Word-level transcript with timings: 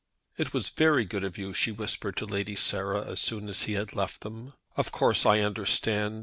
"It 0.35 0.51
was 0.51 0.69
very 0.69 1.05
good 1.05 1.23
of 1.23 1.37
you," 1.37 1.53
she 1.53 1.71
whispered 1.71 2.15
to 2.17 2.25
Lady 2.25 2.55
Sarah, 2.55 3.03
as 3.05 3.19
soon 3.21 3.47
as 3.47 3.61
he 3.69 3.73
had 3.73 3.93
left 3.93 4.21
them. 4.21 4.53
"Of 4.75 4.91
course 4.91 5.27
I 5.27 5.41
understand. 5.41 6.19